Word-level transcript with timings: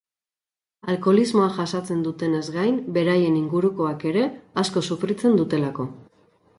Alkoholismoa 0.93 1.49
jasaten 1.57 2.01
dutenez 2.07 2.41
gain, 2.57 2.81
beraien 2.97 3.39
ingurukoek 3.43 4.09
ere 4.15 4.27
asko 4.67 4.87
sufritzen 4.93 5.43
dutelako. 5.43 5.93